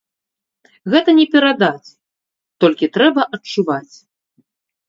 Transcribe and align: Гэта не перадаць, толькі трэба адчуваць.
Гэта 0.93 1.09
не 1.19 1.25
перадаць, 1.35 1.89
толькі 2.65 2.91
трэба 2.97 3.21
адчуваць. 3.39 3.95